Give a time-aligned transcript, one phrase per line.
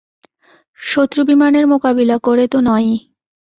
[0.79, 2.95] শত্রু বিমানের মোকাবিলা করে তো নয়ই।